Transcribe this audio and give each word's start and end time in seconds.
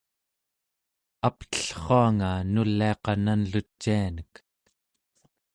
aptellruanga 1.27 2.31
nuliaqa 2.53 3.11
nanlucianek 3.25 4.31